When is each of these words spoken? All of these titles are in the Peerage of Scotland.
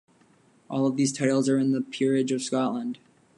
All 0.67 0.87
of 0.87 0.95
these 0.97 1.13
titles 1.13 1.47
are 1.47 1.59
in 1.59 1.73
the 1.73 1.81
Peerage 1.81 2.31
of 2.31 2.41
Scotland. 2.41 2.97